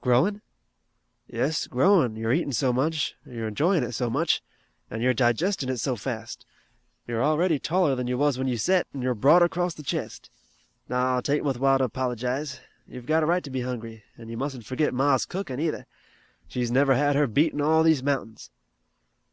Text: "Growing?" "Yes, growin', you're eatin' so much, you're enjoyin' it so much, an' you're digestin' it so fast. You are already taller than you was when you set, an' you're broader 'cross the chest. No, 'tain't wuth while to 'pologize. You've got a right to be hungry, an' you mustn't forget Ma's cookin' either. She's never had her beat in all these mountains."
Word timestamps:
"Growing?" 0.00 0.40
"Yes, 1.28 1.68
growin', 1.68 2.16
you're 2.16 2.32
eatin' 2.32 2.50
so 2.50 2.72
much, 2.72 3.14
you're 3.24 3.46
enjoyin' 3.46 3.84
it 3.84 3.92
so 3.92 4.10
much, 4.10 4.42
an' 4.90 5.00
you're 5.00 5.14
digestin' 5.14 5.68
it 5.68 5.76
so 5.76 5.94
fast. 5.94 6.44
You 7.06 7.14
are 7.18 7.22
already 7.22 7.60
taller 7.60 7.94
than 7.94 8.08
you 8.08 8.18
was 8.18 8.36
when 8.36 8.48
you 8.48 8.58
set, 8.58 8.88
an' 8.92 9.00
you're 9.00 9.14
broader 9.14 9.48
'cross 9.48 9.74
the 9.74 9.84
chest. 9.84 10.28
No, 10.88 11.20
'tain't 11.22 11.44
wuth 11.44 11.60
while 11.60 11.78
to 11.78 11.88
'pologize. 11.88 12.58
You've 12.88 13.06
got 13.06 13.22
a 13.22 13.26
right 13.26 13.44
to 13.44 13.48
be 13.50 13.60
hungry, 13.60 14.02
an' 14.18 14.28
you 14.28 14.36
mustn't 14.36 14.66
forget 14.66 14.92
Ma's 14.92 15.24
cookin' 15.24 15.60
either. 15.60 15.86
She's 16.48 16.72
never 16.72 16.96
had 16.96 17.14
her 17.14 17.28
beat 17.28 17.52
in 17.52 17.60
all 17.60 17.84
these 17.84 18.02
mountains." 18.02 18.50